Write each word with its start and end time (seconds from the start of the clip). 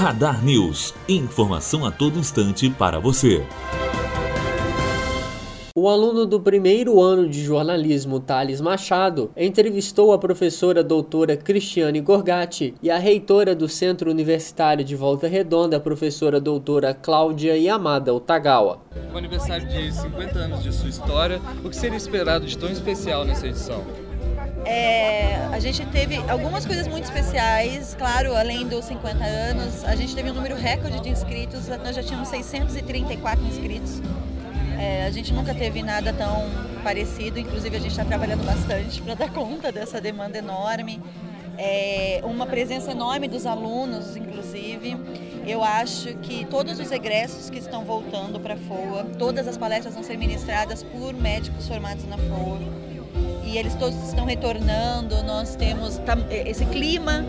Radar 0.00 0.42
News. 0.42 0.94
Informação 1.06 1.84
a 1.84 1.90
todo 1.90 2.18
instante 2.18 2.70
para 2.70 2.98
você. 2.98 3.44
O 5.76 5.90
aluno 5.90 6.24
do 6.24 6.40
primeiro 6.40 7.02
ano 7.02 7.28
de 7.28 7.44
jornalismo, 7.44 8.18
Thales 8.18 8.62
Machado, 8.62 9.30
entrevistou 9.36 10.14
a 10.14 10.18
professora 10.18 10.82
doutora 10.82 11.36
Cristiane 11.36 12.00
Gorgatti 12.00 12.74
e 12.82 12.90
a 12.90 12.96
reitora 12.96 13.54
do 13.54 13.68
Centro 13.68 14.10
Universitário 14.10 14.82
de 14.82 14.96
Volta 14.96 15.28
Redonda, 15.28 15.76
a 15.76 15.80
professora 15.80 16.40
doutora 16.40 16.94
Cláudia 16.94 17.54
Yamada 17.58 18.14
Otagawa. 18.14 18.80
O 19.12 19.18
aniversário 19.18 19.68
de 19.68 19.92
50 19.92 20.38
anos 20.38 20.62
de 20.62 20.72
sua 20.72 20.88
história, 20.88 21.42
o 21.62 21.68
que 21.68 21.76
seria 21.76 21.98
esperado 21.98 22.46
de 22.46 22.56
tão 22.56 22.70
especial 22.70 23.26
nessa 23.26 23.46
edição? 23.46 23.84
É, 24.64 25.36
a 25.52 25.58
gente 25.58 25.84
teve 25.86 26.16
algumas 26.28 26.66
coisas 26.66 26.86
muito 26.86 27.04
especiais, 27.04 27.94
claro, 27.98 28.36
além 28.36 28.66
dos 28.66 28.84
50 28.84 29.24
anos, 29.24 29.84
a 29.84 29.96
gente 29.96 30.14
teve 30.14 30.30
um 30.30 30.34
número 30.34 30.54
recorde 30.54 31.00
de 31.00 31.08
inscritos, 31.08 31.68
nós 31.68 31.96
já 31.96 32.02
tínhamos 32.02 32.28
634 32.28 33.44
inscritos. 33.46 34.00
É, 34.78 35.04
a 35.04 35.10
gente 35.10 35.32
nunca 35.32 35.54
teve 35.54 35.82
nada 35.82 36.12
tão 36.12 36.48
parecido, 36.82 37.38
inclusive 37.38 37.76
a 37.76 37.80
gente 37.80 37.90
está 37.90 38.04
trabalhando 38.04 38.44
bastante 38.44 39.02
para 39.02 39.14
dar 39.14 39.30
conta 39.30 39.70
dessa 39.70 40.00
demanda 40.00 40.38
enorme. 40.38 41.02
É, 41.58 42.22
uma 42.24 42.46
presença 42.46 42.92
enorme 42.92 43.28
dos 43.28 43.44
alunos, 43.44 44.16
inclusive. 44.16 44.96
Eu 45.46 45.62
acho 45.62 46.14
que 46.18 46.46
todos 46.46 46.80
os 46.80 46.90
egressos 46.90 47.50
que 47.50 47.58
estão 47.58 47.84
voltando 47.84 48.40
para 48.40 48.54
a 48.54 48.56
FOA, 48.56 49.04
todas 49.18 49.46
as 49.46 49.58
palestras 49.58 49.94
vão 49.94 50.02
ser 50.02 50.16
ministradas 50.16 50.82
por 50.82 51.12
médicos 51.12 51.68
formados 51.68 52.06
na 52.06 52.16
FOA. 52.16 52.89
E 53.44 53.58
eles 53.58 53.74
todos 53.74 53.96
estão 54.08 54.24
retornando, 54.24 55.22
nós 55.24 55.56
temos 55.56 55.98
tá, 55.98 56.16
esse 56.30 56.64
clima 56.66 57.24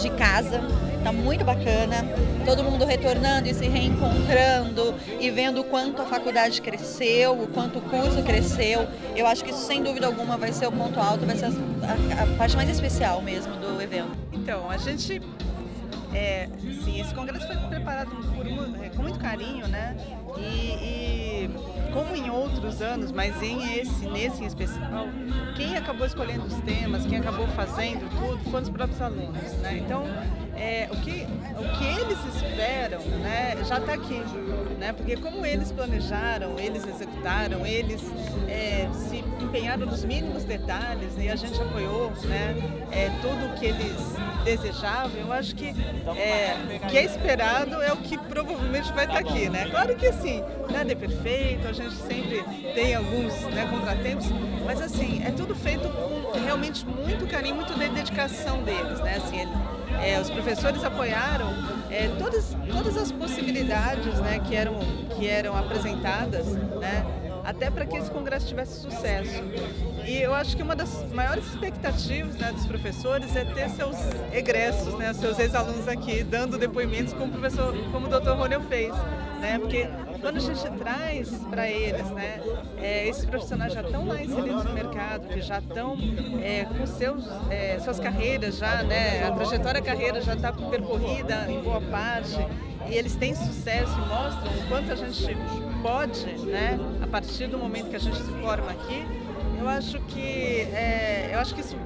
de 0.00 0.10
casa, 0.10 0.60
tá 1.02 1.12
muito 1.12 1.44
bacana. 1.44 2.04
Todo 2.44 2.62
mundo 2.62 2.84
retornando 2.84 3.48
e 3.48 3.54
se 3.54 3.66
reencontrando 3.66 4.94
e 5.18 5.28
vendo 5.30 5.62
o 5.62 5.64
quanto 5.64 6.00
a 6.02 6.04
faculdade 6.04 6.62
cresceu, 6.62 7.32
o 7.32 7.48
quanto 7.48 7.80
o 7.80 7.82
curso 7.82 8.22
cresceu. 8.22 8.86
Eu 9.16 9.26
acho 9.26 9.42
que 9.42 9.50
isso, 9.50 9.66
sem 9.66 9.82
dúvida 9.82 10.06
alguma, 10.06 10.36
vai 10.36 10.52
ser 10.52 10.66
o 10.66 10.72
ponto 10.72 11.00
alto, 11.00 11.26
vai 11.26 11.36
ser 11.36 11.46
a, 11.46 11.50
a, 11.50 12.22
a 12.22 12.26
parte 12.36 12.54
mais 12.54 12.70
especial 12.70 13.20
mesmo 13.20 13.52
do 13.56 13.82
evento. 13.82 14.16
Então, 14.32 14.70
a 14.70 14.76
gente. 14.76 15.20
É, 16.14 16.48
sim, 16.84 17.00
esse 17.00 17.12
congresso 17.12 17.46
foi 17.46 17.56
preparado 17.68 18.10
por, 18.10 18.46
é, 18.84 18.88
com 18.90 19.02
muito 19.02 19.18
carinho, 19.18 19.66
né? 19.66 19.96
E, 20.38 20.40
e 20.40 21.35
como 21.96 22.14
em 22.14 22.28
outros 22.28 22.82
anos, 22.82 23.10
mas 23.10 23.42
em 23.42 23.78
esse, 23.78 24.04
nesse 24.04 24.42
em 24.42 24.46
especial, 24.46 25.06
quem 25.56 25.78
acabou 25.78 26.06
escolhendo 26.06 26.44
os 26.44 26.54
temas, 26.60 27.06
quem 27.06 27.16
acabou 27.16 27.48
fazendo 27.48 28.06
tudo, 28.20 28.44
foram 28.50 28.64
os 28.64 28.68
próprios 28.68 29.00
alunos. 29.00 29.52
Né? 29.62 29.78
Então, 29.82 30.04
é, 30.54 30.88
o, 30.92 30.96
que, 30.98 31.26
o 31.58 31.78
que 31.78 31.85
esperam 32.28 33.00
né, 33.22 33.56
já 33.64 33.78
está 33.78 33.94
aqui. 33.94 34.22
Né? 34.78 34.92
Porque 34.92 35.16
como 35.16 35.44
eles 35.44 35.72
planejaram, 35.72 36.58
eles 36.58 36.86
executaram, 36.86 37.66
eles 37.66 38.02
é, 38.48 38.88
se 38.92 39.24
empenharam 39.40 39.86
nos 39.86 40.04
mínimos 40.04 40.44
detalhes 40.44 41.14
né, 41.14 41.24
e 41.24 41.28
a 41.30 41.36
gente 41.36 41.60
apoiou 41.60 42.10
né, 42.24 42.54
é, 42.92 43.10
tudo 43.22 43.46
o 43.46 43.54
que 43.58 43.66
eles 43.66 43.96
desejavam, 44.44 45.18
eu 45.18 45.32
acho 45.32 45.56
que 45.56 45.74
é, 46.16 46.56
o 46.76 46.86
que 46.86 46.98
é 46.98 47.04
esperado 47.04 47.82
é 47.82 47.92
o 47.92 47.96
que 47.96 48.16
provavelmente 48.16 48.92
vai 48.92 49.06
estar 49.06 49.22
tá 49.22 49.28
aqui. 49.28 49.48
Né? 49.48 49.68
Claro 49.70 49.96
que 49.96 50.06
assim, 50.06 50.42
nada 50.70 50.92
é 50.92 50.94
perfeito, 50.94 51.66
a 51.66 51.72
gente 51.72 51.94
sempre 51.94 52.44
tem 52.74 52.94
alguns 52.94 53.32
né, 53.54 53.66
contratempos, 53.70 54.26
mas 54.64 54.80
assim, 54.80 55.22
é 55.24 55.30
tudo 55.30 55.54
feito 55.54 55.88
com 55.88 56.38
realmente 56.38 56.86
muito 56.86 57.26
carinho, 57.26 57.56
muito 57.56 57.76
dedicação 57.76 58.62
deles. 58.62 59.00
Né? 59.00 59.16
Assim, 59.16 59.40
ele, 59.40 59.52
é, 60.02 60.20
os 60.20 60.30
professores 60.30 60.84
apoiaram 60.84 61.52
é, 61.90 62.08
todas, 62.18 62.56
todas 62.70 62.96
as 62.96 63.12
possibilidades 63.12 64.18
né, 64.20 64.40
que, 64.40 64.54
eram, 64.54 64.78
que 65.16 65.26
eram 65.26 65.56
apresentadas, 65.56 66.46
né, 66.46 67.04
até 67.44 67.70
para 67.70 67.86
que 67.86 67.96
esse 67.96 68.10
congresso 68.10 68.48
tivesse 68.48 68.80
sucesso. 68.80 69.42
E 70.04 70.20
eu 70.20 70.34
acho 70.34 70.56
que 70.56 70.62
uma 70.62 70.74
das 70.74 71.04
maiores 71.12 71.46
expectativas 71.46 72.36
né, 72.36 72.52
dos 72.52 72.66
professores 72.66 73.34
é 73.36 73.44
ter 73.44 73.68
seus 73.70 73.96
egressos, 74.32 74.94
né, 74.94 75.12
seus 75.14 75.38
ex-alunos 75.38 75.86
aqui, 75.86 76.24
dando 76.24 76.58
depoimentos 76.58 77.12
como 77.12 77.26
o 77.26 77.38
professor, 77.38 77.74
como 77.92 78.06
o 78.06 78.10
Dr. 78.10 78.30
Ronel 78.30 78.60
fez. 78.62 78.92
Né, 79.40 79.58
porque 79.58 79.86
quando 80.18 80.36
a 80.36 80.40
gente 80.40 80.70
traz 80.78 81.30
para 81.50 81.68
eles, 81.68 82.06
né, 82.10 82.40
é, 82.78 83.08
esses 83.08 83.24
profissionais 83.24 83.72
já 83.72 83.82
estão 83.82 84.06
lá 84.06 84.22
inseridos 84.22 84.64
no 84.64 84.72
mercado, 84.72 85.28
que 85.28 85.40
já 85.40 85.58
estão 85.58 85.96
é, 86.42 86.64
com 86.64 86.86
seus, 86.86 87.24
é, 87.50 87.78
suas 87.80 87.98
carreiras 87.98 88.58
já, 88.58 88.82
né, 88.82 89.26
a 89.26 89.32
trajetória 89.32 89.80
carreira 89.80 90.20
já 90.20 90.34
está 90.34 90.52
percorrida 90.52 91.46
em 91.48 91.60
boa 91.62 91.80
parte, 91.80 92.36
e 92.88 92.94
eles 92.94 93.16
têm 93.16 93.34
sucesso 93.34 93.92
e 93.92 94.08
mostram 94.08 94.52
o 94.52 94.68
quanto 94.68 94.92
a 94.92 94.96
gente 94.96 95.36
pode, 95.82 96.26
né, 96.46 96.78
a 97.02 97.06
partir 97.06 97.46
do 97.48 97.58
momento 97.58 97.90
que 97.90 97.96
a 97.96 98.00
gente 98.00 98.16
se 98.16 98.32
forma 98.40 98.70
aqui, 98.70 99.04
eu 99.58 99.68
acho 99.68 99.98
que, 100.02 100.60
é, 100.72 101.30
eu 101.32 101.38
acho 101.40 101.54
que 101.54 101.60
isso 101.60 101.76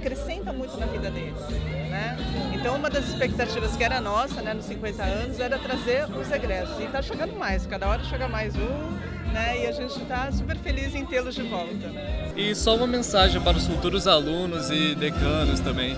acrescenta 0.00 0.52
muito 0.52 0.76
na 0.78 0.86
vida 0.86 1.10
deles. 1.10 1.38
Né? 1.90 2.16
Então, 2.54 2.76
uma 2.76 2.88
das 2.88 3.06
expectativas 3.08 3.76
que 3.76 3.84
era 3.84 4.00
nossa, 4.00 4.40
né, 4.40 4.54
nos 4.54 4.64
50 4.64 5.02
anos, 5.02 5.38
era 5.38 5.58
trazer 5.58 6.04
os 6.10 6.30
egressos. 6.30 6.78
E 6.80 6.84
está 6.84 7.02
chegando 7.02 7.38
mais, 7.38 7.66
cada 7.66 7.86
hora 7.86 8.02
chega 8.04 8.26
mais 8.26 8.54
um, 8.56 9.30
né, 9.32 9.62
e 9.62 9.66
a 9.66 9.72
gente 9.72 10.00
está 10.00 10.32
super 10.32 10.56
feliz 10.56 10.94
em 10.94 11.04
tê-los 11.04 11.34
de 11.34 11.42
volta. 11.42 11.74
E 12.34 12.54
só 12.54 12.76
uma 12.76 12.86
mensagem 12.86 13.40
para 13.40 13.56
os 13.56 13.66
futuros 13.66 14.06
alunos 14.06 14.70
e 14.70 14.94
decanos 14.94 15.60
também. 15.60 15.96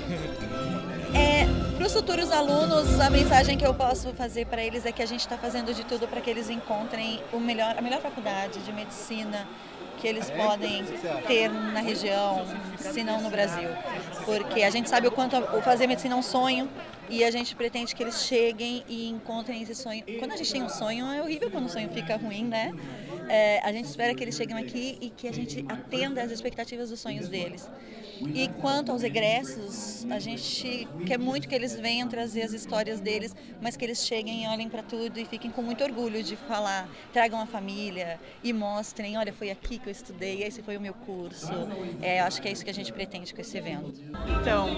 É, 1.14 1.46
para 1.76 1.86
os 1.86 1.92
futuros 1.92 2.30
alunos, 2.32 2.98
a 3.00 3.08
mensagem 3.10 3.56
que 3.56 3.66
eu 3.66 3.74
posso 3.74 4.12
fazer 4.14 4.46
para 4.46 4.62
eles 4.62 4.84
é 4.84 4.92
que 4.92 5.02
a 5.02 5.06
gente 5.06 5.20
está 5.20 5.36
fazendo 5.36 5.72
de 5.72 5.84
tudo 5.84 6.08
para 6.08 6.20
que 6.20 6.30
eles 6.30 6.50
encontrem 6.50 7.20
o 7.32 7.38
melhor, 7.38 7.76
a 7.78 7.82
melhor 7.82 8.00
faculdade 8.00 8.58
de 8.60 8.72
medicina, 8.72 9.46
que 10.02 10.08
eles 10.08 10.28
podem 10.32 10.84
ter 11.28 11.48
na 11.48 11.80
região, 11.80 12.44
se 12.76 13.04
não 13.04 13.22
no 13.22 13.30
Brasil. 13.30 13.68
Porque 14.24 14.64
a 14.64 14.70
gente 14.70 14.88
sabe 14.88 15.06
o 15.06 15.12
quanto 15.12 15.36
o 15.36 15.62
fazer 15.62 15.86
medicina 15.86 16.16
é 16.16 16.18
um 16.18 16.22
sonho 16.22 16.68
e 17.08 17.22
a 17.22 17.30
gente 17.30 17.54
pretende 17.54 17.94
que 17.94 18.02
eles 18.02 18.24
cheguem 18.24 18.82
e 18.88 19.08
encontrem 19.08 19.62
esse 19.62 19.76
sonho. 19.76 20.02
Quando 20.18 20.32
a 20.32 20.36
gente 20.36 20.50
tem 20.50 20.60
um 20.60 20.68
sonho, 20.68 21.06
é 21.06 21.22
horrível 21.22 21.52
quando 21.52 21.66
o 21.66 21.68
sonho 21.68 21.88
fica 21.90 22.16
ruim, 22.16 22.44
né? 22.44 22.72
É, 23.28 23.60
a 23.62 23.70
gente 23.70 23.84
espera 23.84 24.12
que 24.12 24.24
eles 24.24 24.34
cheguem 24.34 24.56
aqui 24.56 24.98
e 25.00 25.08
que 25.08 25.28
a 25.28 25.32
gente 25.32 25.64
atenda 25.68 26.20
às 26.20 26.32
expectativas 26.32 26.90
dos 26.90 26.98
sonhos 26.98 27.28
deles. 27.28 27.70
E 28.34 28.48
quanto 28.60 28.92
aos 28.92 29.02
egressos, 29.02 30.06
a 30.08 30.18
gente 30.18 30.86
quer 31.06 31.18
muito 31.18 31.48
que 31.48 31.54
eles 31.54 31.78
venham 31.78 32.08
trazer 32.08 32.42
as 32.42 32.52
histórias 32.52 33.00
deles, 33.00 33.34
mas 33.60 33.76
que 33.76 33.84
eles 33.84 34.06
cheguem, 34.06 34.48
olhem 34.48 34.68
para 34.68 34.82
tudo 34.82 35.18
e 35.18 35.24
fiquem 35.24 35.50
com 35.50 35.60
muito 35.60 35.82
orgulho 35.82 36.22
de 36.22 36.36
falar, 36.36 36.88
tragam 37.12 37.40
a 37.40 37.46
família 37.46 38.20
e 38.42 38.52
mostrem, 38.52 39.18
olha, 39.18 39.32
foi 39.32 39.50
aqui 39.50 39.78
que 39.78 39.88
eu 39.88 39.91
estudei, 39.92 40.42
esse 40.42 40.62
foi 40.62 40.76
o 40.76 40.80
meu 40.80 40.94
curso. 40.94 41.52
É, 42.00 42.20
acho 42.20 42.42
que 42.42 42.48
é 42.48 42.52
isso 42.52 42.64
que 42.64 42.70
a 42.70 42.74
gente 42.74 42.92
pretende 42.92 43.32
com 43.32 43.40
esse 43.40 43.56
evento. 43.56 44.00
Então, 44.40 44.68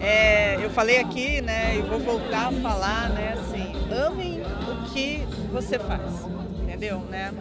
é, 0.00 0.64
eu 0.64 0.70
falei 0.70 0.98
aqui, 0.98 1.40
né, 1.40 1.76
e 1.76 1.82
vou 1.82 1.98
voltar 1.98 2.48
a 2.48 2.52
falar, 2.52 3.08
né, 3.10 3.32
assim, 3.32 3.72
amem 3.92 4.40
o 4.42 4.92
que 4.92 5.24
você 5.50 5.78
faz, 5.78 6.00
entendeu, 6.62 7.00
né? 7.00 7.32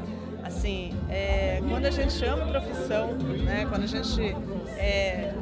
Assim, 0.44 0.94
é, 1.10 1.62
quando 1.70 1.86
a 1.86 1.92
gente 1.92 2.24
ama 2.26 2.44
a 2.44 2.48
profissão, 2.48 3.14
né, 3.14 3.66
quando 3.70 3.84
a 3.84 3.88
gente, 3.88 4.22
é, 4.78 5.34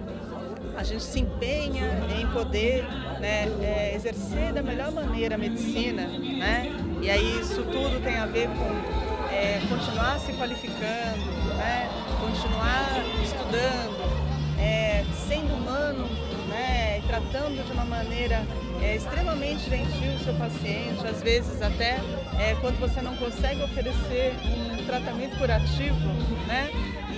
a 0.76 0.84
gente 0.84 1.04
se 1.04 1.20
empenha 1.20 1.90
em 2.20 2.28
poder 2.28 2.84
né, 3.20 3.48
é, 3.62 3.94
exercer 3.96 4.54
da 4.54 4.62
melhor 4.62 4.92
maneira 4.92 5.36
a 5.36 5.38
medicina, 5.38 6.08
né, 6.08 6.72
e 7.02 7.10
aí 7.10 7.40
isso 7.40 7.64
tudo 7.64 8.02
tem 8.04 8.18
a 8.18 8.26
ver 8.26 8.48
com 8.50 9.12
é, 9.34 9.60
continuar 9.68 10.20
se 10.20 10.34
qualificando, 10.34 11.41
né, 11.62 11.90
continuar 12.20 13.04
estudando, 13.24 14.60
é, 14.60 15.06
sendo 15.28 15.54
humano, 15.54 16.08
né, 16.50 17.02
tratando 17.08 17.64
de 17.66 17.72
uma 17.72 17.86
maneira 17.86 18.44
é, 18.82 18.96
extremamente 18.96 19.70
gentil 19.70 20.14
o 20.16 20.24
seu 20.24 20.34
paciente, 20.34 21.06
às 21.06 21.22
vezes 21.22 21.62
até 21.62 22.00
é, 22.40 22.56
quando 22.60 22.80
você 22.80 23.02
não 23.02 23.16
consegue 23.16 23.62
oferecer 23.62 24.34
um 24.46 24.86
tratamento 24.86 25.38
curativo, 25.38 26.08
né? 26.48 26.70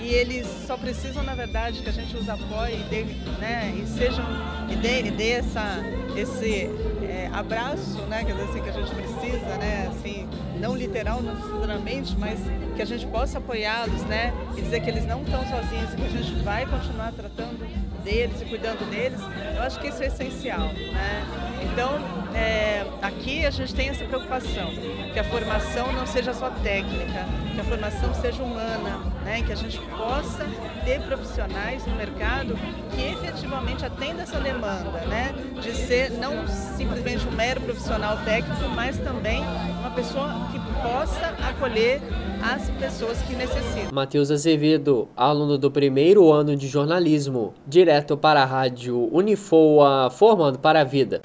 E 0.02 0.12
eles 0.12 0.46
só 0.66 0.76
precisam, 0.76 1.22
na 1.22 1.34
verdade, 1.34 1.80
que 1.80 1.88
a 1.88 1.92
gente 1.92 2.14
os 2.14 2.28
apoie 2.28 2.74
e 2.74 2.84
dê, 2.90 3.04
né, 3.40 3.72
e 3.74 3.86
sejam, 3.86 4.24
e 4.70 4.76
dê, 4.76 5.00
e 5.00 5.10
dê 5.10 5.30
essa, 5.30 5.82
esse 6.14 6.68
é, 7.02 7.13
abraço, 7.34 8.00
né, 8.02 8.24
quer 8.24 8.32
dizer 8.32 8.44
assim, 8.44 8.62
que 8.62 8.68
a 8.68 8.72
gente 8.72 8.94
precisa, 8.94 9.56
né, 9.58 9.88
assim, 9.90 10.28
não 10.60 10.76
literal 10.76 11.20
necessariamente, 11.20 12.16
mas 12.16 12.38
que 12.76 12.82
a 12.82 12.84
gente 12.84 13.06
possa 13.08 13.38
apoiá-los, 13.38 14.02
né, 14.04 14.32
e 14.56 14.62
dizer 14.62 14.80
que 14.80 14.88
eles 14.88 15.04
não 15.04 15.22
estão 15.22 15.44
sozinhos 15.46 15.92
e 15.92 15.96
que 15.96 16.06
a 16.06 16.22
gente 16.22 16.32
vai 16.42 16.64
continuar 16.64 17.12
tratando 17.12 17.58
deles 18.04 18.40
e 18.40 18.44
cuidando 18.44 18.88
deles, 18.90 19.18
eu 19.56 19.62
acho 19.62 19.80
que 19.80 19.88
isso 19.88 20.02
é 20.02 20.06
essencial, 20.06 20.68
né? 20.68 21.44
Então, 21.72 21.98
é, 22.34 22.84
aqui 23.00 23.46
a 23.46 23.50
gente 23.50 23.74
tem 23.74 23.88
essa 23.88 24.04
preocupação, 24.04 24.70
que 25.12 25.18
a 25.18 25.24
formação 25.24 25.92
não 25.92 26.06
seja 26.06 26.34
só 26.34 26.50
técnica, 26.50 27.26
que 27.54 27.60
a 27.60 27.64
formação 27.64 28.12
seja 28.14 28.42
humana, 28.42 29.00
né? 29.24 29.42
que 29.44 29.52
a 29.52 29.56
gente 29.56 29.78
possa 29.80 30.44
ter 30.84 31.00
profissionais 31.02 31.86
no 31.86 31.96
mercado 31.96 32.56
que 32.94 33.02
efetivamente 33.02 33.84
atendam 33.84 34.22
essa 34.22 34.38
demanda, 34.38 35.00
né? 35.06 35.34
de 35.60 35.72
ser 35.72 36.10
não 36.12 36.46
simplesmente 36.46 37.23
um 37.26 37.36
mero 37.36 37.60
profissional 37.60 38.16
técnico, 38.24 38.68
mas 38.74 38.98
também 38.98 39.42
uma 39.80 39.90
pessoa 39.90 40.48
que 40.52 40.58
possa 40.82 41.34
acolher 41.48 42.00
as 42.42 42.68
pessoas 42.70 43.18
que 43.22 43.34
necessitam. 43.34 43.92
Matheus 43.92 44.30
Azevedo, 44.30 45.08
aluno 45.16 45.56
do 45.56 45.70
primeiro 45.70 46.30
ano 46.32 46.56
de 46.56 46.68
jornalismo, 46.68 47.54
direto 47.66 48.16
para 48.16 48.42
a 48.42 48.46
rádio 48.46 49.08
Unifoa, 49.12 50.10
formando 50.10 50.58
para 50.58 50.80
a 50.80 50.84
vida. 50.84 51.22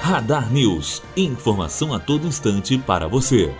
Radar 0.00 0.52
News. 0.52 1.02
Informação 1.16 1.94
a 1.94 1.98
todo 1.98 2.26
instante 2.26 2.76
para 2.76 3.08
você. 3.08 3.50